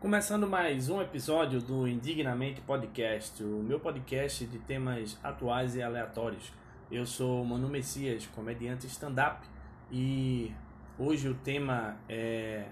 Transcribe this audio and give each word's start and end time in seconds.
Começando 0.00 0.46
mais 0.46 0.88
um 0.88 1.02
episódio 1.02 1.60
do 1.60 1.88
Indignamente 1.88 2.60
Podcast, 2.60 3.42
o 3.42 3.64
meu 3.64 3.80
podcast 3.80 4.46
de 4.46 4.56
temas 4.60 5.18
atuais 5.24 5.74
e 5.74 5.82
aleatórios. 5.82 6.52
Eu 6.88 7.04
sou 7.04 7.44
Manu 7.44 7.68
Messias, 7.68 8.24
comediante 8.28 8.86
stand-up, 8.86 9.44
e 9.90 10.52
hoje 10.96 11.28
o 11.28 11.34
tema 11.34 11.96
é 12.08 12.66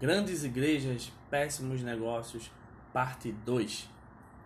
Grandes 0.00 0.42
Igrejas, 0.42 1.12
Péssimos 1.30 1.80
Negócios, 1.80 2.50
parte 2.92 3.30
2. 3.30 3.88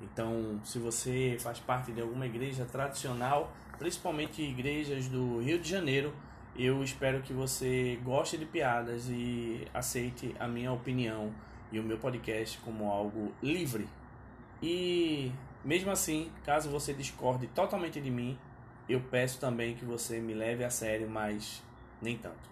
Então, 0.02 0.60
se 0.62 0.78
você 0.78 1.38
faz 1.40 1.58
parte 1.58 1.92
de 1.92 2.02
alguma 2.02 2.26
igreja 2.26 2.66
tradicional, 2.66 3.56
principalmente 3.78 4.42
igrejas 4.42 5.08
do 5.08 5.40
Rio 5.40 5.58
de 5.58 5.70
Janeiro, 5.70 6.12
eu 6.54 6.84
espero 6.84 7.22
que 7.22 7.32
você 7.32 7.98
goste 8.04 8.36
de 8.36 8.44
piadas 8.44 9.08
e 9.08 9.66
aceite 9.72 10.36
a 10.38 10.46
minha 10.46 10.70
opinião 10.70 11.32
e 11.70 11.78
o 11.78 11.82
meu 11.82 11.98
podcast 11.98 12.58
como 12.58 12.90
algo 12.90 13.32
livre. 13.42 13.88
E 14.62 15.32
mesmo 15.64 15.90
assim, 15.90 16.30
caso 16.44 16.70
você 16.70 16.92
discorde 16.92 17.46
totalmente 17.48 18.00
de 18.00 18.10
mim, 18.10 18.38
eu 18.88 19.00
peço 19.00 19.38
também 19.38 19.74
que 19.74 19.84
você 19.84 20.18
me 20.18 20.34
leve 20.34 20.64
a 20.64 20.70
sério, 20.70 21.08
mas 21.08 21.62
nem 22.00 22.16
tanto. 22.16 22.48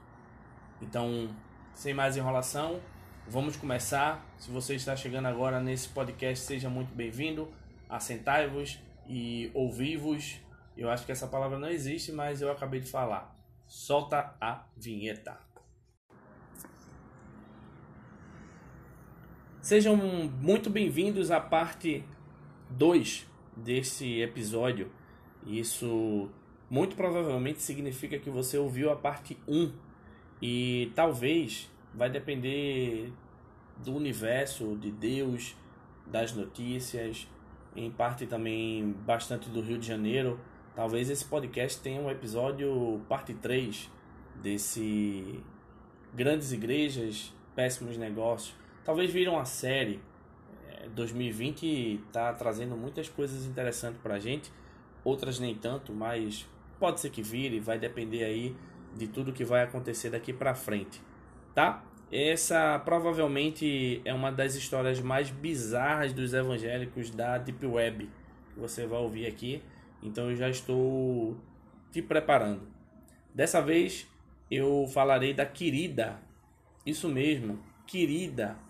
Então, 0.82 1.34
sem 1.72 1.94
mais 1.94 2.16
enrolação, 2.16 2.80
vamos 3.26 3.56
começar. 3.56 4.24
Se 4.38 4.50
você 4.50 4.74
está 4.74 4.94
chegando 4.94 5.26
agora 5.26 5.60
nesse 5.60 5.88
podcast, 5.88 6.44
seja 6.44 6.68
muito 6.68 6.94
bem-vindo. 6.94 7.48
Assentai-vos 7.88 8.78
e 9.08 9.50
ouvi-vos. 9.54 10.40
Eu 10.76 10.90
acho 10.90 11.06
que 11.06 11.12
essa 11.12 11.26
palavra 11.26 11.58
não 11.58 11.70
existe, 11.70 12.12
mas 12.12 12.42
eu 12.42 12.52
acabei 12.52 12.80
de 12.80 12.90
falar. 12.90 13.34
Solta 13.66 14.34
a 14.40 14.64
vinheta. 14.76 15.45
Sejam 19.66 19.96
muito 19.96 20.70
bem-vindos 20.70 21.32
à 21.32 21.40
parte 21.40 22.04
2 22.70 23.26
desse 23.56 24.20
episódio. 24.20 24.92
Isso 25.44 26.30
muito 26.70 26.94
provavelmente 26.94 27.60
significa 27.60 28.16
que 28.16 28.30
você 28.30 28.56
ouviu 28.56 28.92
a 28.92 28.94
parte 28.94 29.36
1 29.48 29.72
e 30.40 30.92
talvez 30.94 31.68
vai 31.92 32.08
depender 32.08 33.12
do 33.84 33.96
universo, 33.96 34.76
de 34.76 34.92
Deus, 34.92 35.56
das 36.06 36.32
notícias, 36.32 37.26
em 37.74 37.90
parte 37.90 38.24
também 38.24 38.94
bastante 39.04 39.50
do 39.50 39.60
Rio 39.60 39.78
de 39.78 39.88
Janeiro. 39.88 40.38
Talvez 40.76 41.10
esse 41.10 41.24
podcast 41.24 41.82
tenha 41.82 42.00
um 42.00 42.08
episódio 42.08 43.00
parte 43.08 43.34
3 43.34 43.90
desse 44.40 45.40
grandes 46.14 46.52
igrejas, 46.52 47.34
péssimos 47.56 47.96
negócios 47.96 48.64
Talvez 48.86 49.10
viram 49.10 49.36
a 49.36 49.44
série. 49.44 50.00
2020 50.94 52.00
está 52.06 52.32
trazendo 52.32 52.76
muitas 52.76 53.08
coisas 53.08 53.44
interessantes 53.44 54.00
para 54.00 54.14
a 54.14 54.18
gente, 54.20 54.52
outras 55.02 55.40
nem 55.40 55.56
tanto, 55.56 55.92
mas 55.92 56.48
pode 56.78 57.00
ser 57.00 57.10
que 57.10 57.20
vire, 57.20 57.58
vai 57.58 57.76
depender 57.76 58.22
aí 58.22 58.56
de 58.94 59.08
tudo 59.08 59.32
que 59.32 59.44
vai 59.44 59.64
acontecer 59.64 60.10
daqui 60.10 60.32
para 60.32 60.54
frente, 60.54 61.02
tá? 61.52 61.84
Essa 62.10 62.78
provavelmente 62.78 64.00
é 64.04 64.14
uma 64.14 64.30
das 64.30 64.54
histórias 64.54 65.00
mais 65.00 65.28
bizarras 65.28 66.12
dos 66.12 66.32
evangélicos 66.32 67.10
da 67.10 67.36
Deep 67.36 67.66
Web 67.66 68.08
que 68.54 68.60
você 68.60 68.86
vai 68.86 69.00
ouvir 69.00 69.26
aqui, 69.26 69.60
então 70.00 70.30
eu 70.30 70.36
já 70.36 70.48
estou 70.48 71.36
te 71.90 72.00
preparando. 72.00 72.62
Dessa 73.34 73.60
vez 73.60 74.06
eu 74.48 74.86
falarei 74.94 75.34
da 75.34 75.44
querida, 75.44 76.20
isso 76.86 77.08
mesmo, 77.08 77.58
querida 77.88 78.64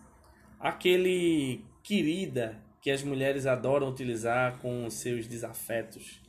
aquele 0.58 1.64
querida 1.82 2.62
que 2.80 2.90
as 2.90 3.02
mulheres 3.02 3.46
adoram 3.46 3.88
utilizar 3.88 4.58
com 4.58 4.88
seus 4.90 5.26
desafetos. 5.26 6.20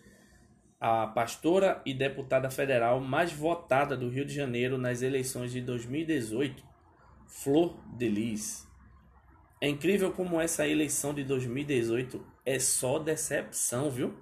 A 0.80 1.08
pastora 1.08 1.82
e 1.86 1.94
deputada 1.94 2.50
federal 2.50 3.00
mais 3.00 3.32
votada 3.32 3.98
do 3.98 4.10
Rio 4.10 4.26
de 4.26 4.34
Janeiro 4.34 4.78
nas 4.78 5.02
eleições 5.02 5.52
de 5.52 5.62
2018, 5.62 6.64
Flor 7.28 7.80
Delis. 7.96 8.68
É 9.60 9.68
incrível 9.68 10.12
como 10.12 10.40
essa 10.40 10.68
eleição 10.68 11.14
de 11.14 11.24
2018 11.24 12.24
é 12.46 12.60
só 12.60 13.00
decepção, 13.00 13.90
viu? 13.90 14.16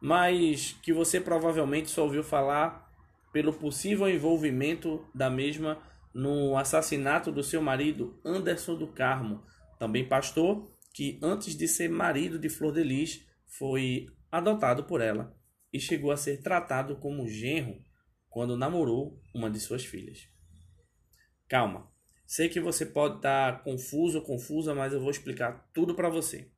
Mas 0.00 0.76
que 0.82 0.92
você 0.92 1.18
provavelmente 1.18 1.90
só 1.90 2.04
ouviu 2.04 2.22
falar 2.22 2.90
pelo 3.32 3.52
possível 3.52 4.08
envolvimento 4.08 5.04
da 5.14 5.28
mesma 5.28 5.78
no 6.14 6.56
assassinato 6.56 7.32
do 7.32 7.42
seu 7.42 7.60
marido 7.60 8.20
Anderson 8.24 8.76
do 8.76 8.86
Carmo, 8.86 9.44
também 9.78 10.06
pastor, 10.08 10.72
que 10.92 11.18
antes 11.20 11.56
de 11.56 11.66
ser 11.66 11.90
marido 11.90 12.38
de 12.38 12.48
Flor 12.48 12.72
de 12.72 12.84
Lis, 12.84 13.26
foi 13.46 14.06
adotado 14.30 14.84
por 14.84 15.00
ela 15.00 15.36
e 15.72 15.80
chegou 15.80 16.12
a 16.12 16.16
ser 16.16 16.40
tratado 16.40 16.96
como 16.96 17.28
genro 17.28 17.82
quando 18.30 18.56
namorou 18.56 19.20
uma 19.34 19.50
de 19.50 19.58
suas 19.58 19.84
filhas. 19.84 20.28
Calma, 21.48 21.90
sei 22.24 22.48
que 22.48 22.60
você 22.60 22.86
pode 22.86 23.16
estar 23.16 23.62
confuso 23.64 24.18
ou 24.18 24.24
confusa, 24.24 24.74
mas 24.74 24.92
eu 24.92 25.00
vou 25.00 25.10
explicar 25.10 25.68
tudo 25.74 25.94
para 25.94 26.08
você. 26.08 26.50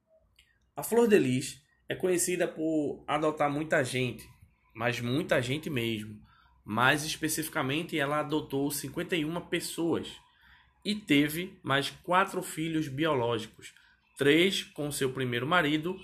A 0.74 0.82
Flor 0.82 1.08
de 1.08 1.18
Lis 1.18 1.62
é 1.88 1.94
conhecida 1.94 2.46
por 2.46 3.04
adotar 3.06 3.50
muita 3.50 3.82
gente, 3.82 4.28
mas 4.74 5.00
muita 5.00 5.40
gente 5.40 5.70
mesmo. 5.70 6.20
Mais 6.66 7.04
especificamente, 7.04 7.96
ela 7.96 8.18
adotou 8.18 8.68
51 8.72 9.40
pessoas 9.42 10.08
e 10.84 10.96
teve 10.96 11.56
mais 11.62 11.90
quatro 12.02 12.42
filhos 12.42 12.88
biológicos, 12.88 13.72
três 14.18 14.64
com 14.64 14.90
seu 14.90 15.12
primeiro 15.12 15.46
marido 15.46 15.96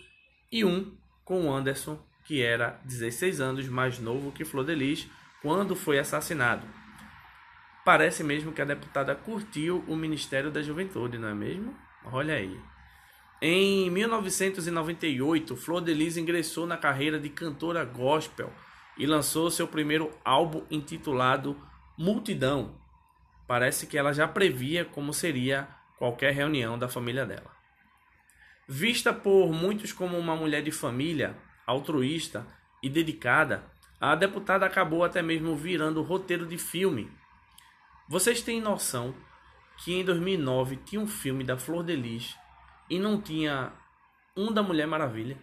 e 0.52 0.64
um 0.64 0.96
com 1.24 1.52
Anderson, 1.52 2.00
que 2.24 2.40
era 2.40 2.80
16 2.84 3.40
anos 3.40 3.66
mais 3.66 3.98
novo 3.98 4.30
que 4.30 4.44
Flor 4.44 4.64
quando 5.40 5.74
foi 5.74 5.98
assassinado. 5.98 6.64
Parece 7.84 8.22
mesmo 8.22 8.52
que 8.52 8.62
a 8.62 8.64
deputada 8.64 9.16
curtiu 9.16 9.84
o 9.88 9.96
Ministério 9.96 10.52
da 10.52 10.62
Juventude, 10.62 11.18
não 11.18 11.26
é 11.26 11.34
mesmo? 11.34 11.76
Olha 12.04 12.34
aí. 12.34 12.56
Em 13.40 13.90
1998, 13.90 15.56
Flor 15.56 15.80
de 15.80 15.92
Lis 15.92 16.16
ingressou 16.16 16.68
na 16.68 16.76
carreira 16.76 17.18
de 17.18 17.28
cantora 17.28 17.84
gospel 17.84 18.52
e 18.96 19.06
lançou 19.06 19.50
seu 19.50 19.66
primeiro 19.66 20.10
álbum 20.24 20.64
intitulado 20.70 21.56
Multidão. 21.96 22.74
Parece 23.46 23.86
que 23.86 23.98
ela 23.98 24.12
já 24.12 24.26
previa 24.26 24.84
como 24.84 25.12
seria 25.12 25.68
qualquer 25.98 26.32
reunião 26.32 26.78
da 26.78 26.88
família 26.88 27.26
dela. 27.26 27.50
Vista 28.68 29.12
por 29.12 29.52
muitos 29.52 29.92
como 29.92 30.18
uma 30.18 30.34
mulher 30.34 30.62
de 30.62 30.70
família, 30.70 31.36
altruísta 31.66 32.46
e 32.82 32.88
dedicada, 32.88 33.64
a 34.00 34.14
deputada 34.14 34.66
acabou 34.66 35.04
até 35.04 35.22
mesmo 35.22 35.54
virando 35.54 36.02
roteiro 36.02 36.46
de 36.46 36.58
filme. 36.58 37.10
Vocês 38.08 38.42
têm 38.42 38.60
noção 38.60 39.14
que 39.78 39.94
em 39.94 40.04
2009 40.04 40.76
tinha 40.76 41.00
um 41.00 41.06
filme 41.06 41.44
da 41.44 41.56
Flor 41.56 41.84
de 41.84 41.94
Lis 41.94 42.36
e 42.90 42.98
não 42.98 43.20
tinha 43.20 43.72
um 44.36 44.52
da 44.52 44.62
Mulher 44.62 44.86
Maravilha? 44.86 45.38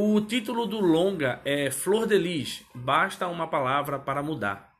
O 0.00 0.20
título 0.20 0.64
do 0.64 0.78
longa 0.78 1.42
é 1.44 1.72
Flor 1.72 2.06
de 2.06 2.16
Lis, 2.16 2.64
basta 2.72 3.26
uma 3.26 3.48
palavra 3.48 3.98
para 3.98 4.22
mudar. 4.22 4.72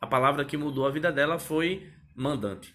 A 0.00 0.06
palavra 0.08 0.44
que 0.44 0.56
mudou 0.56 0.84
a 0.84 0.90
vida 0.90 1.12
dela 1.12 1.38
foi 1.38 1.92
mandante. 2.12 2.74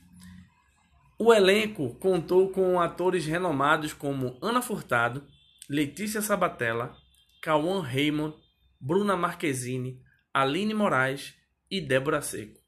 O 1.19 1.33
elenco 1.33 1.93
contou 1.95 2.51
com 2.51 2.79
atores 2.79 3.25
renomados 3.25 3.91
como 3.91 4.39
Ana 4.41 4.61
Furtado, 4.61 5.27
Letícia 5.69 6.21
Sabatella, 6.21 6.95
Cauã 7.41 7.83
Raymond, 7.83 8.33
Bruna 8.79 9.17
Marquezine, 9.17 10.01
Aline 10.33 10.73
Moraes 10.73 11.35
e 11.69 11.81
Débora 11.81 12.21
Seco. 12.21 12.61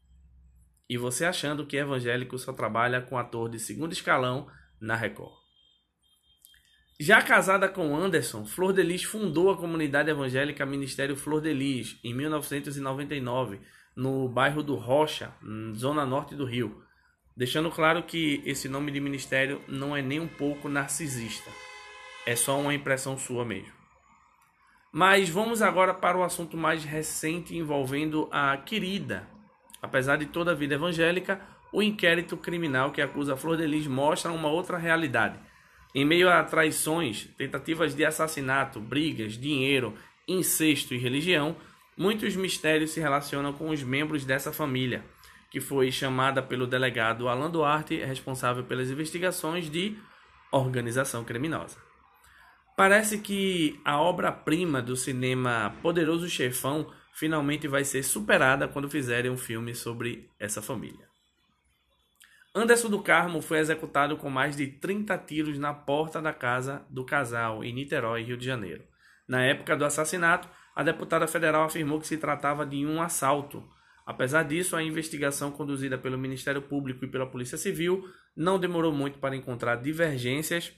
E 0.90 0.98
você 0.98 1.24
achando 1.24 1.66
que 1.66 1.78
evangélico 1.78 2.38
só 2.38 2.52
trabalha 2.52 3.00
com 3.00 3.18
ator 3.18 3.48
de 3.48 3.60
segundo 3.60 3.94
escalão 3.94 4.52
na 4.78 4.98
Record. 4.98 5.39
Já 7.02 7.22
casada 7.22 7.70
com 7.70 7.96
Anderson, 7.96 8.44
Flor 8.44 8.74
de 8.74 8.84
Lis 8.84 9.04
fundou 9.04 9.50
a 9.50 9.56
comunidade 9.56 10.10
evangélica 10.10 10.66
Ministério 10.66 11.16
Flor 11.16 11.40
de 11.40 11.54
Lis 11.54 11.98
em 12.04 12.14
1999, 12.14 13.62
no 13.96 14.28
bairro 14.28 14.62
do 14.62 14.76
Rocha, 14.76 15.34
zona 15.74 16.06
norte 16.06 16.36
do 16.36 16.44
Rio. 16.44 16.84
Deixando 17.38 17.72
claro 17.72 18.04
que 18.04 18.44
esse 18.46 18.68
nome 18.68 18.92
de 18.92 19.00
ministério 19.00 19.62
não 19.66 19.96
é 19.96 20.02
nem 20.02 20.20
um 20.20 20.28
pouco 20.28 20.68
narcisista. 20.68 21.50
É 22.26 22.36
só 22.36 22.60
uma 22.60 22.74
impressão 22.74 23.18
sua 23.18 23.46
mesmo. 23.46 23.72
Mas 24.92 25.30
vamos 25.30 25.62
agora 25.62 25.94
para 25.94 26.18
o 26.18 26.24
assunto 26.24 26.58
mais 26.58 26.84
recente 26.84 27.56
envolvendo 27.56 28.28
a 28.30 28.58
querida. 28.58 29.26
Apesar 29.82 30.18
de 30.18 30.26
toda 30.26 30.52
a 30.52 30.56
vida 30.56 30.76
evangélica, 30.76 31.40
o 31.72 31.82
inquérito 31.82 32.36
criminal 32.36 32.92
que 32.92 33.02
acusa 33.02 33.38
Flor 33.38 33.56
de 33.56 33.66
Lis 33.66 33.88
mostra 33.88 34.34
uma 34.34 34.50
outra 34.50 34.78
realidade 34.78 35.40
em 35.94 36.06
meio 36.06 36.30
a 36.30 36.44
traições, 36.44 37.28
tentativas 37.38 37.96
de 37.96 38.06
assassinato, 38.06 38.80
brigas, 38.80 39.34
dinheiro, 39.34 39.94
incesto 40.28 40.94
e 40.94 40.98
religião, 40.98 41.56
muitos 41.98 42.36
mistérios 42.36 42.92
se 42.92 43.00
relacionam 43.00 43.54
com 43.54 43.70
os 43.70 43.82
membros 43.84 44.24
dessa 44.26 44.54
família. 44.54 45.04
que 45.52 45.60
foi 45.60 45.92
chamada 45.92 46.44
pelo 46.44 46.68
delegado 46.68 47.28
Alan 47.28 47.50
Duarte, 47.50 47.96
responsável 47.96 48.64
pelas 48.64 48.92
investigações 48.92 49.68
de 49.68 49.98
organização 50.52 51.24
criminosa. 51.24 51.78
Parece 52.78 53.18
que 53.18 53.80
a 53.84 54.00
obra-prima 54.00 54.80
do 54.82 54.96
cinema 54.96 55.76
Poderoso 55.82 56.30
Chefão 56.30 56.92
finalmente 57.14 57.68
vai 57.68 57.84
ser 57.84 58.04
superada 58.04 58.68
quando 58.68 58.90
fizerem 58.90 59.32
um 59.32 59.38
filme 59.38 59.74
sobre 59.76 60.30
essa 60.40 60.62
família. 60.62 61.09
Anderson 62.54 62.90
do 62.90 63.02
Carmo 63.02 63.42
foi 63.42 63.60
executado 63.60 64.18
com 64.18 64.30
mais 64.30 64.56
de 64.56 64.66
30 64.66 65.18
tiros 65.20 65.60
na 65.60 65.74
porta 65.74 66.22
da 66.22 66.34
casa 66.34 66.84
do 66.90 67.06
casal 67.06 67.64
em 67.64 67.72
Niterói, 67.72 68.24
Rio 68.24 68.38
de 68.38 68.46
Janeiro. 68.46 68.84
Na 69.28 69.44
época 69.44 69.78
do 69.78 69.86
assassinato, 69.86 70.50
a 70.76 70.82
deputada 70.82 71.28
federal 71.28 71.66
afirmou 71.66 72.00
que 72.00 72.08
se 72.08 72.18
tratava 72.18 72.66
de 72.66 72.84
um 72.86 73.02
assalto. 73.02 73.64
Apesar 74.04 74.44
disso, 74.44 74.76
a 74.76 74.82
investigação 74.82 75.52
conduzida 75.52 75.98
pelo 75.98 76.18
Ministério 76.18 76.64
Público 76.64 77.06
e 77.06 77.08
pela 77.08 77.30
Polícia 77.30 77.58
Civil 77.58 78.10
não 78.36 78.58
demorou 78.58 78.92
muito 78.92 79.20
para 79.20 79.36
encontrar 79.36 79.76
divergências 79.76 80.74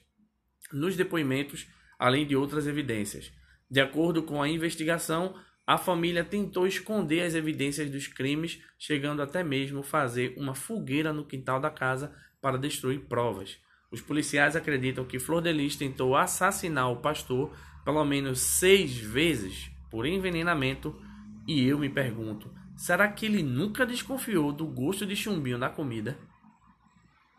nos 0.74 0.98
depoimentos, 0.98 1.68
além 1.98 2.28
de 2.28 2.36
outras 2.36 2.68
evidências. 2.68 3.32
De 3.70 3.80
acordo 3.80 4.24
com 4.24 4.42
a 4.42 4.50
investigação, 4.50 5.34
a 5.66 5.78
família 5.78 6.24
tentou 6.24 6.66
esconder 6.66 7.22
as 7.22 7.36
evidências 7.36 7.90
dos 7.90 8.08
crimes, 8.08 8.62
chegando 8.78 9.22
até 9.22 9.44
mesmo 9.44 9.84
fazer 9.84 10.34
uma 10.38 10.56
fogueira 10.56 11.14
no 11.14 11.26
quintal 11.26 11.60
da 11.60 11.70
casa 11.70 12.14
para 12.42 12.58
destruir 12.58 13.02
provas. 13.02 13.58
Os 13.92 14.02
policiais 14.02 14.56
acreditam 14.56 15.06
que 15.06 15.20
Flor 15.20 15.42
de 15.42 15.52
Lis 15.52 15.76
tentou 15.76 16.16
assassinar 16.16 16.92
o 16.92 16.98
pastor 16.98 17.54
pelo 17.84 18.04
menos 18.06 18.40
seis 18.40 18.98
vezes 18.98 19.72
por 19.90 20.06
envenenamento, 20.06 21.00
e 21.48 21.68
eu 21.68 21.78
me 21.78 21.90
pergunto: 21.90 22.52
será 22.76 23.08
que 23.08 23.26
ele 23.26 23.44
nunca 23.44 23.86
desconfiou 23.86 24.52
do 24.52 24.66
gosto 24.66 25.06
de 25.06 25.16
chumbinho 25.16 25.58
na 25.58 25.70
comida? 25.70 26.18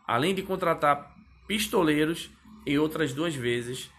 Além 0.07 0.35
de 0.35 0.43
contratar 0.43 1.15
pistoleiros 1.47 2.29
e 2.65 2.77
outras 2.77 3.13
duas 3.13 3.35
vezes, 3.35 3.89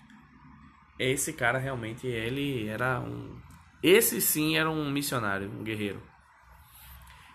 esse 0.99 1.33
cara 1.33 1.59
realmente 1.59 2.07
ele 2.07 2.67
era 2.69 3.01
um 3.01 3.37
esse 3.87 4.19
sim 4.19 4.57
era 4.57 4.71
um 4.71 4.91
missionário, 4.91 5.51
um 5.51 5.63
guerreiro. 5.63 6.03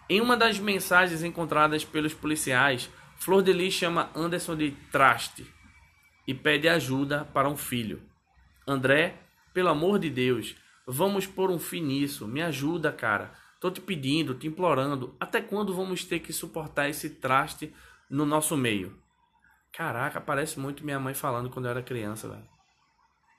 Em 0.09 0.19
uma 0.19 0.35
das 0.35 0.57
mensagens 0.57 1.21
encontradas 1.21 1.85
pelos 1.85 2.15
policiais, 2.15 2.89
Flor 3.17 3.43
de 3.43 3.53
Lis 3.53 3.75
chama 3.75 4.09
Anderson 4.15 4.55
de 4.55 4.71
traste 4.91 5.45
e 6.27 6.33
pede 6.33 6.67
ajuda 6.67 7.23
para 7.25 7.47
um 7.47 7.55
filho. 7.55 8.01
André, 8.67 9.21
pelo 9.53 9.69
amor 9.69 9.99
de 9.99 10.09
Deus, 10.09 10.55
vamos 10.87 11.27
pôr 11.27 11.51
um 11.51 11.59
fim 11.59 11.81
nisso. 11.81 12.27
Me 12.27 12.41
ajuda, 12.41 12.91
cara. 12.91 13.31
Tô 13.59 13.69
te 13.69 13.79
pedindo, 13.79 14.33
te 14.33 14.47
implorando. 14.47 15.15
Até 15.19 15.41
quando 15.41 15.75
vamos 15.75 16.03
ter 16.03 16.19
que 16.19 16.33
suportar 16.33 16.89
esse 16.89 17.11
traste 17.11 17.71
no 18.09 18.25
nosso 18.25 18.57
meio? 18.57 18.97
Caraca, 19.71 20.19
parece 20.19 20.59
muito 20.59 20.83
minha 20.83 20.99
mãe 20.99 21.13
falando 21.13 21.51
quando 21.51 21.65
eu 21.65 21.71
era 21.71 21.83
criança, 21.83 22.27
velho. 22.27 22.49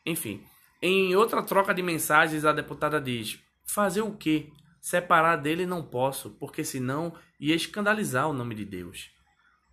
Enfim, 0.07 0.45
em 0.82 1.15
outra 1.15 1.43
troca 1.43 1.75
de 1.75 1.82
mensagens, 1.82 2.44
a 2.44 2.53
deputada 2.53 3.00
diz: 3.00 3.38
Fazer 3.65 4.03
o 4.03 4.12
quê? 4.12 4.50
Separar 4.81 5.37
dele 5.37 5.67
não 5.67 5.82
posso, 5.82 6.31
porque 6.31 6.65
senão 6.65 7.12
ia 7.38 7.55
escandalizar 7.55 8.29
o 8.29 8.32
nome 8.32 8.55
de 8.55 8.65
Deus. 8.65 9.11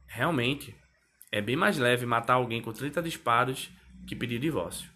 Realmente, 0.05 0.75
é 1.31 1.41
bem 1.41 1.55
mais 1.55 1.77
leve 1.77 2.05
matar 2.05 2.33
alguém 2.33 2.61
com 2.61 2.73
30 2.73 3.01
disparos 3.01 3.69
que 4.05 4.15
pedir 4.15 4.39
divórcio. 4.39 4.89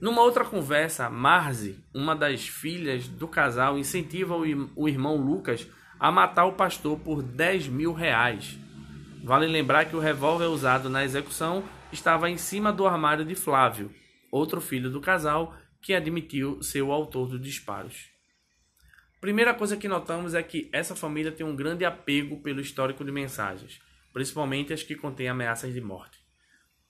Numa 0.00 0.22
outra 0.22 0.44
conversa, 0.44 1.08
Marzi, 1.08 1.78
uma 1.94 2.16
das 2.16 2.48
filhas 2.48 3.06
do 3.06 3.28
casal, 3.28 3.78
incentiva 3.78 4.34
o 4.36 4.88
irmão 4.88 5.16
Lucas 5.16 5.68
a 6.00 6.10
matar 6.10 6.46
o 6.46 6.54
pastor 6.54 6.98
por 6.98 7.22
10 7.22 7.68
mil 7.68 7.92
reais. 7.92 8.58
Vale 9.22 9.46
lembrar 9.46 9.84
que 9.84 9.94
o 9.94 10.00
revólver 10.00 10.46
usado 10.46 10.90
na 10.90 11.04
execução 11.04 11.62
estava 11.92 12.28
em 12.28 12.36
cima 12.36 12.72
do 12.72 12.84
armário 12.84 13.24
de 13.24 13.36
Flávio, 13.36 13.94
outro 14.32 14.60
filho 14.60 14.90
do 14.90 15.00
casal, 15.00 15.54
que 15.82 15.94
admitiu 15.94 16.62
ser 16.62 16.80
o 16.82 16.90
autor 16.90 17.28
dos 17.28 17.40
disparos. 17.40 18.10
Primeira 19.20 19.54
coisa 19.54 19.76
que 19.76 19.86
notamos 19.86 20.34
é 20.34 20.42
que 20.42 20.68
essa 20.72 20.96
família 20.96 21.30
tem 21.30 21.46
um 21.46 21.54
grande 21.54 21.84
apego 21.84 22.42
pelo 22.42 22.60
histórico 22.60 23.04
de 23.04 23.12
mensagens, 23.12 23.80
principalmente 24.12 24.72
as 24.72 24.82
que 24.82 24.96
contêm 24.96 25.28
ameaças 25.28 25.72
de 25.72 25.80
morte. 25.80 26.18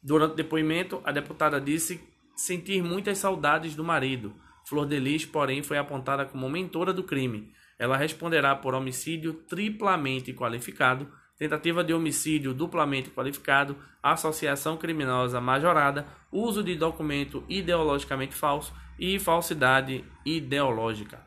Durante 0.02 0.32
o 0.32 0.36
depoimento, 0.36 1.02
a 1.04 1.12
deputada 1.12 1.60
disse 1.60 2.00
sentir 2.36 2.82
muitas 2.82 3.18
saudades 3.18 3.74
do 3.74 3.84
marido. 3.84 4.34
Flor 4.66 4.86
de 4.86 4.98
Lis, 4.98 5.26
porém, 5.26 5.62
foi 5.62 5.76
apontada 5.76 6.24
como 6.24 6.48
mentora 6.48 6.92
do 6.92 7.04
crime. 7.04 7.52
Ela 7.78 7.96
responderá 7.96 8.54
por 8.54 8.74
homicídio 8.74 9.34
triplamente 9.34 10.32
qualificado 10.32 11.12
tentativa 11.42 11.82
de 11.82 11.92
homicídio 11.92 12.54
duplamente 12.54 13.10
qualificado, 13.10 13.76
associação 14.00 14.76
criminosa 14.76 15.40
majorada, 15.40 16.06
uso 16.30 16.62
de 16.62 16.76
documento 16.76 17.44
ideologicamente 17.48 18.32
falso 18.32 18.72
e 18.96 19.18
falsidade 19.18 20.04
ideológica. 20.24 21.20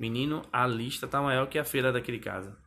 Menino, 0.00 0.42
a 0.52 0.66
lista 0.66 1.06
tá 1.06 1.22
maior 1.22 1.46
que 1.46 1.60
a 1.60 1.64
feira 1.64 1.92
daquele 1.92 2.18
casa. 2.18 2.58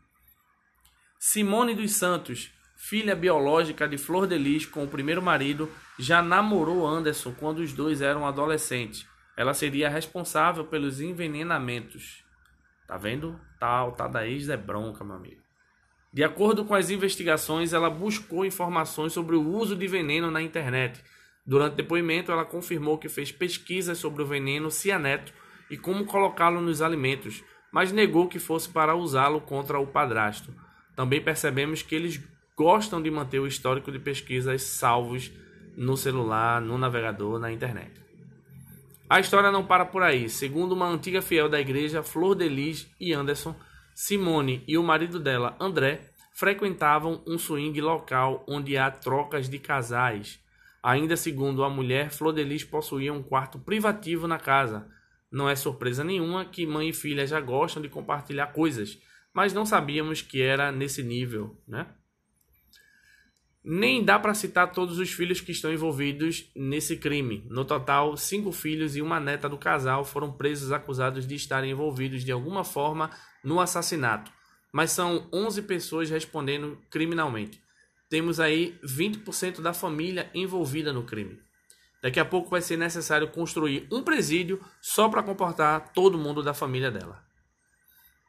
Simone 1.19 1.75
dos 1.75 1.91
Santos, 1.91 2.49
filha 2.77 3.13
biológica 3.13 3.89
de 3.89 3.97
Flor 3.97 4.25
de 4.25 4.37
Lis 4.37 4.65
com 4.65 4.85
o 4.85 4.87
primeiro 4.87 5.21
marido, 5.21 5.69
já 5.99 6.21
namorou 6.21 6.87
Anderson 6.87 7.33
quando 7.33 7.59
os 7.59 7.73
dois 7.73 8.01
eram 8.01 8.25
adolescentes. 8.25 9.05
Ela 9.35 9.53
seria 9.53 9.89
responsável 9.89 10.63
pelos 10.63 11.01
envenenamentos. 11.01 12.23
Tá 12.87 12.95
vendo? 12.95 13.37
Tal, 13.59 13.91
tá, 13.91 14.05
tá 14.05 14.19
da 14.19 14.27
ex 14.27 14.47
é 14.47 14.55
bronca, 14.55 15.03
meu 15.03 15.17
amigo. 15.17 15.44
De 16.15 16.23
acordo 16.23 16.63
com 16.63 16.73
as 16.73 16.89
investigações, 16.89 17.73
ela 17.73 17.89
buscou 17.89 18.45
informações 18.45 19.11
sobre 19.11 19.35
o 19.35 19.45
uso 19.45 19.75
de 19.75 19.85
veneno 19.85 20.31
na 20.31 20.41
internet. 20.41 21.03
Durante 21.45 21.75
depoimento, 21.75 22.31
ela 22.31 22.45
confirmou 22.45 22.97
que 22.97 23.09
fez 23.09 23.33
pesquisas 23.33 23.97
sobre 23.97 24.23
o 24.23 24.25
veneno 24.25 24.71
cianeto 24.71 25.33
e 25.69 25.75
como 25.75 26.05
colocá-lo 26.05 26.61
nos 26.61 26.81
alimentos, 26.81 27.43
mas 27.69 27.91
negou 27.91 28.29
que 28.29 28.39
fosse 28.39 28.69
para 28.69 28.95
usá-lo 28.95 29.41
contra 29.41 29.77
o 29.77 29.87
padrasto. 29.87 30.53
Também 30.95 31.21
percebemos 31.21 31.81
que 31.81 31.93
eles 31.93 32.17
gostam 32.55 33.01
de 33.01 33.11
manter 33.11 33.39
o 33.39 33.47
histórico 33.47 33.91
de 33.91 33.99
pesquisas 33.99 34.61
salvos 34.61 35.29
no 35.75 35.97
celular, 35.97 36.61
no 36.61 36.77
navegador, 36.77 37.39
na 37.39 37.51
internet. 37.51 37.91
A 39.09 39.19
história 39.19 39.51
não 39.51 39.65
para 39.65 39.83
por 39.83 40.01
aí. 40.01 40.29
Segundo 40.29 40.71
uma 40.71 40.87
antiga 40.87 41.21
fiel 41.21 41.49
da 41.49 41.59
igreja, 41.59 42.01
Flor 42.01 42.35
de 42.35 42.47
Lis 42.47 42.89
e 43.01 43.11
Anderson, 43.11 43.53
Simone 43.95 44.61
e 44.67 44.77
o 44.77 44.83
marido 44.83 45.21
dela, 45.21 45.55
André, 45.57 46.11
frequentavam 46.33 47.23
um 47.25 47.37
swing 47.37 47.79
local 47.79 48.43
onde 48.45 48.75
há 48.75 48.91
trocas 48.91 49.47
de 49.47 49.57
casais. 49.57 50.37
Ainda 50.83 51.15
segundo 51.15 51.63
a 51.63 51.69
mulher, 51.69 52.11
Flor 52.11 52.33
de 52.33 52.43
Lis 52.43 52.65
possuía 52.65 53.13
um 53.13 53.23
quarto 53.23 53.57
privativo 53.57 54.27
na 54.27 54.37
casa. 54.37 54.85
Não 55.31 55.49
é 55.49 55.55
surpresa 55.55 56.03
nenhuma 56.03 56.43
que 56.43 56.67
mãe 56.67 56.89
e 56.89 56.93
filha 56.93 57.25
já 57.25 57.39
gostam 57.39 57.81
de 57.81 57.87
compartilhar 57.87 58.47
coisas, 58.47 58.99
mas 59.33 59.53
não 59.53 59.65
sabíamos 59.65 60.21
que 60.21 60.41
era 60.41 60.73
nesse 60.73 61.01
nível, 61.01 61.57
né? 61.65 61.87
Nem 63.67 64.03
dá 64.03 64.19
para 64.19 64.35
citar 64.35 64.71
todos 64.71 64.99
os 64.99 65.11
filhos 65.11 65.41
que 65.41 65.51
estão 65.51 65.73
envolvidos 65.73 66.51
nesse 66.55 66.97
crime. 66.97 67.43
No 67.49 67.65
total, 67.65 68.15
cinco 68.15 68.51
filhos 68.51 68.95
e 68.95 69.01
uma 69.01 69.19
neta 69.19 69.49
do 69.49 69.57
casal 69.57 70.05
foram 70.05 70.31
presos 70.31 70.71
acusados 70.71 71.25
de 71.25 71.33
estarem 71.33 71.71
envolvidos 71.71 72.23
de 72.23 72.31
alguma 72.31 72.63
forma 72.63 73.09
no 73.43 73.59
assassinato. 73.59 74.31
Mas 74.71 74.91
são 74.91 75.27
11 75.33 75.63
pessoas 75.63 76.11
respondendo 76.11 76.77
criminalmente. 76.91 77.59
Temos 78.07 78.39
aí 78.39 78.77
20% 78.83 79.61
da 79.61 79.73
família 79.73 80.29
envolvida 80.35 80.93
no 80.93 81.01
crime. 81.01 81.39
Daqui 82.03 82.19
a 82.19 82.25
pouco 82.25 82.51
vai 82.51 82.61
ser 82.61 82.77
necessário 82.77 83.31
construir 83.31 83.87
um 83.91 84.03
presídio 84.03 84.61
só 84.79 85.09
para 85.09 85.23
comportar 85.23 85.91
todo 85.91 86.19
mundo 86.19 86.43
da 86.43 86.53
família 86.53 86.91
dela. 86.91 87.24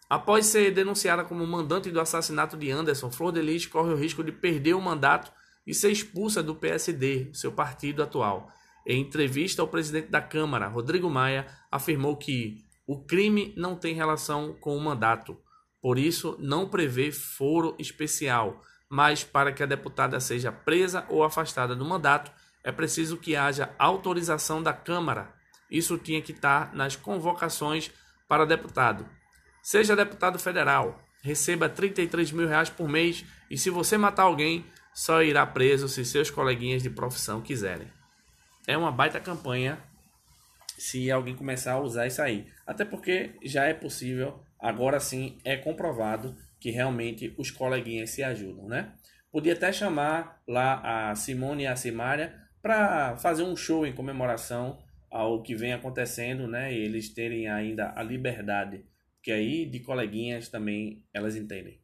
Após 0.08 0.46
ser 0.46 0.70
denunciada 0.72 1.24
como 1.24 1.44
mandante 1.46 1.90
do 1.90 2.00
assassinato 2.00 2.56
de 2.56 2.70
Anderson, 2.70 3.10
Flor 3.10 3.32
de 3.32 3.42
Lis 3.42 3.66
corre 3.66 3.92
o 3.92 3.96
risco 3.96 4.22
de 4.22 4.30
perder 4.30 4.74
o 4.74 4.80
mandato 4.80 5.32
e 5.66 5.74
ser 5.74 5.90
expulsa 5.90 6.42
do 6.42 6.54
PSD, 6.54 7.30
seu 7.32 7.50
partido 7.50 8.02
atual. 8.02 8.48
Em 8.86 9.00
entrevista, 9.00 9.64
o 9.64 9.68
presidente 9.68 10.08
da 10.08 10.22
Câmara, 10.22 10.68
Rodrigo 10.68 11.10
Maia, 11.10 11.46
afirmou 11.72 12.16
que 12.16 12.64
o 12.86 13.04
crime 13.04 13.52
não 13.56 13.74
tem 13.74 13.94
relação 13.94 14.52
com 14.60 14.76
o 14.76 14.80
mandato, 14.80 15.36
por 15.82 15.98
isso 15.98 16.36
não 16.38 16.68
prevê 16.68 17.10
foro 17.10 17.74
especial, 17.80 18.62
mas 18.88 19.24
para 19.24 19.52
que 19.52 19.62
a 19.62 19.66
deputada 19.66 20.20
seja 20.20 20.52
presa 20.52 21.04
ou 21.08 21.24
afastada 21.24 21.74
do 21.74 21.84
mandato, 21.84 22.30
é 22.62 22.70
preciso 22.70 23.16
que 23.16 23.34
haja 23.34 23.74
autorização 23.76 24.62
da 24.62 24.72
Câmara. 24.72 25.34
Isso 25.68 25.98
tinha 25.98 26.22
que 26.22 26.30
estar 26.30 26.72
nas 26.72 26.94
convocações 26.94 27.90
para 28.28 28.46
deputado. 28.46 29.04
Seja 29.66 29.96
deputado 29.96 30.38
federal, 30.38 31.02
receba 31.24 31.68
33 31.68 32.30
mil 32.30 32.46
reais 32.46 32.70
por 32.70 32.88
mês 32.88 33.24
e 33.50 33.58
se 33.58 33.68
você 33.68 33.98
matar 33.98 34.22
alguém, 34.22 34.64
só 34.94 35.24
irá 35.24 35.44
preso 35.44 35.88
se 35.88 36.04
seus 36.04 36.30
coleguinhas 36.30 36.84
de 36.84 36.88
profissão 36.88 37.42
quiserem. 37.42 37.88
É 38.64 38.76
uma 38.76 38.92
baita 38.92 39.18
campanha 39.18 39.76
se 40.78 41.10
alguém 41.10 41.34
começar 41.34 41.72
a 41.72 41.80
usar 41.80 42.06
isso 42.06 42.22
aí. 42.22 42.46
Até 42.64 42.84
porque 42.84 43.32
já 43.42 43.64
é 43.64 43.74
possível, 43.74 44.40
agora 44.56 45.00
sim 45.00 45.36
é 45.44 45.56
comprovado 45.56 46.36
que 46.60 46.70
realmente 46.70 47.34
os 47.36 47.50
coleguinhas 47.50 48.10
se 48.10 48.22
ajudam, 48.22 48.68
né? 48.68 48.92
Podia 49.32 49.54
até 49.54 49.72
chamar 49.72 50.40
lá 50.46 51.10
a 51.10 51.16
Simone 51.16 51.64
e 51.64 51.66
a 51.66 51.74
Simária 51.74 52.40
para 52.62 53.16
fazer 53.16 53.42
um 53.42 53.56
show 53.56 53.84
em 53.84 53.92
comemoração 53.92 54.78
ao 55.10 55.42
que 55.42 55.56
vem 55.56 55.72
acontecendo, 55.72 56.46
né? 56.46 56.72
E 56.72 56.76
eles 56.76 57.08
terem 57.08 57.48
ainda 57.48 57.92
a 57.96 58.02
liberdade, 58.04 58.84
que 59.26 59.32
aí 59.32 59.66
de 59.66 59.80
coleguinhas 59.80 60.48
também 60.48 61.04
elas 61.12 61.34
entendem. 61.34 61.80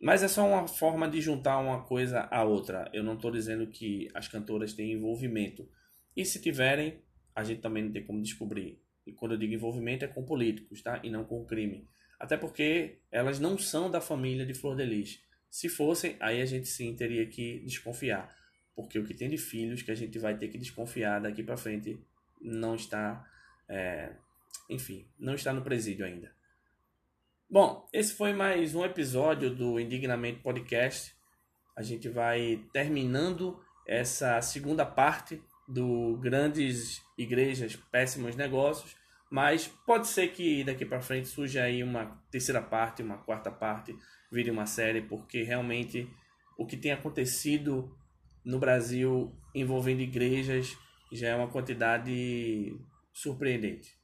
Mas 0.00 0.22
é 0.22 0.28
só 0.28 0.48
uma 0.48 0.66
forma 0.66 1.06
de 1.06 1.20
juntar 1.20 1.58
uma 1.58 1.84
coisa 1.84 2.20
à 2.30 2.42
outra. 2.42 2.90
Eu 2.90 3.04
não 3.04 3.16
estou 3.16 3.30
dizendo 3.30 3.66
que 3.66 4.08
as 4.14 4.28
cantoras 4.28 4.72
têm 4.72 4.92
envolvimento. 4.92 5.68
E 6.16 6.24
se 6.24 6.40
tiverem, 6.40 7.02
a 7.34 7.44
gente 7.44 7.60
também 7.60 7.84
não 7.84 7.92
tem 7.92 8.02
como 8.02 8.22
descobrir. 8.22 8.80
E 9.06 9.12
quando 9.12 9.32
eu 9.32 9.38
digo 9.38 9.52
envolvimento 9.52 10.06
é 10.06 10.08
com 10.08 10.24
políticos, 10.24 10.80
tá? 10.80 11.02
E 11.04 11.10
não 11.10 11.22
com 11.22 11.44
crime. 11.44 11.86
Até 12.18 12.34
porque 12.34 12.96
elas 13.12 13.38
não 13.38 13.58
são 13.58 13.90
da 13.90 14.00
família 14.00 14.46
de 14.46 14.54
Flor 14.54 14.74
de 14.74 14.86
Lis. 14.86 15.22
Se 15.50 15.68
fossem, 15.68 16.16
aí 16.18 16.40
a 16.40 16.46
gente 16.46 16.66
sim 16.66 16.96
teria 16.96 17.26
que 17.26 17.58
desconfiar. 17.58 18.34
Porque 18.74 18.98
o 18.98 19.04
que 19.04 19.12
tem 19.12 19.28
de 19.28 19.36
filhos 19.36 19.82
que 19.82 19.90
a 19.90 19.94
gente 19.94 20.18
vai 20.18 20.34
ter 20.38 20.48
que 20.48 20.56
desconfiar 20.56 21.20
daqui 21.20 21.42
para 21.42 21.58
frente 21.58 22.00
não 22.40 22.74
está, 22.74 23.22
é, 23.68 24.12
enfim, 24.70 25.06
não 25.18 25.34
está 25.34 25.52
no 25.52 25.60
presídio 25.60 26.06
ainda. 26.06 26.32
Bom, 27.48 27.86
esse 27.92 28.14
foi 28.14 28.32
mais 28.32 28.74
um 28.74 28.84
episódio 28.84 29.54
do 29.54 29.78
Indignamente 29.78 30.40
Podcast. 30.40 31.14
A 31.76 31.82
gente 31.82 32.08
vai 32.08 32.64
terminando 32.72 33.60
essa 33.86 34.40
segunda 34.40 34.84
parte 34.84 35.40
do 35.68 36.16
Grandes 36.16 37.02
Igrejas, 37.16 37.76
Péssimos 37.92 38.34
Negócios, 38.34 38.96
mas 39.30 39.68
pode 39.86 40.08
ser 40.08 40.28
que 40.28 40.64
daqui 40.64 40.86
para 40.86 41.02
frente 41.02 41.28
surja 41.28 41.64
aí 41.64 41.82
uma 41.82 42.06
terceira 42.30 42.62
parte, 42.62 43.02
uma 43.02 43.18
quarta 43.18 43.50
parte, 43.52 43.94
vire 44.32 44.50
uma 44.50 44.66
série, 44.66 45.02
porque 45.02 45.42
realmente 45.42 46.10
o 46.58 46.66
que 46.66 46.76
tem 46.76 46.92
acontecido 46.92 47.94
no 48.44 48.58
Brasil 48.58 49.32
envolvendo 49.54 50.00
igrejas 50.00 50.76
já 51.12 51.28
é 51.28 51.34
uma 51.36 51.48
quantidade 51.48 52.74
surpreendente. 53.12 54.03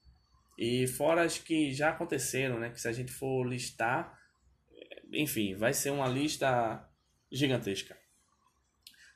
E 0.60 0.86
fora 0.86 1.22
as 1.22 1.38
que 1.38 1.72
já 1.72 1.88
aconteceram, 1.88 2.60
né? 2.60 2.68
Que 2.68 2.78
se 2.78 2.86
a 2.86 2.92
gente 2.92 3.10
for 3.10 3.42
listar, 3.44 4.20
enfim, 5.10 5.54
vai 5.54 5.72
ser 5.72 5.88
uma 5.88 6.06
lista 6.06 6.86
gigantesca. 7.32 7.96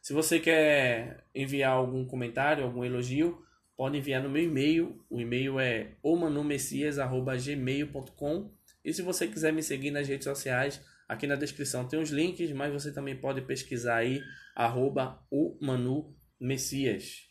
Se 0.00 0.14
você 0.14 0.40
quer 0.40 1.26
enviar 1.34 1.72
algum 1.72 2.06
comentário, 2.06 2.64
algum 2.64 2.82
elogio, 2.82 3.44
pode 3.76 3.98
enviar 3.98 4.22
no 4.22 4.30
meu 4.30 4.42
e-mail. 4.42 5.04
O 5.10 5.20
e-mail 5.20 5.60
é 5.60 5.98
omanumessias.gmail.com 6.02 8.50
E 8.82 8.94
se 8.94 9.02
você 9.02 9.28
quiser 9.28 9.52
me 9.52 9.62
seguir 9.62 9.90
nas 9.90 10.08
redes 10.08 10.24
sociais, 10.24 10.80
aqui 11.06 11.26
na 11.26 11.36
descrição 11.36 11.86
tem 11.86 12.00
os 12.00 12.08
links, 12.08 12.50
mas 12.52 12.72
você 12.72 12.90
também 12.90 13.16
pode 13.16 13.42
pesquisar 13.42 13.96
aí, 13.96 14.22
arroba 14.56 15.22
o 15.30 15.58
Manu 15.60 16.16
Messias. 16.40 17.28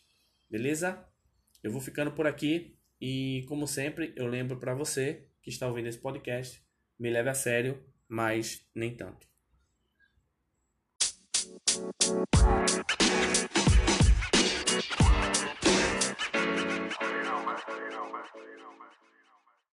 Beleza? 0.48 1.04
Eu 1.64 1.72
vou 1.72 1.80
ficando 1.80 2.12
por 2.12 2.28
aqui 2.28 2.73
e, 3.00 3.44
como 3.48 3.66
sempre, 3.66 4.12
eu 4.16 4.26
lembro 4.26 4.58
para 4.58 4.74
você 4.74 5.28
que 5.42 5.50
está 5.50 5.66
ouvindo 5.68 5.88
esse 5.88 5.98
podcast, 5.98 6.62
me 6.98 7.10
leve 7.10 7.28
a 7.28 7.34
sério, 7.34 7.82
mas 8.08 8.66
nem 8.74 8.96
tanto. 8.96 9.26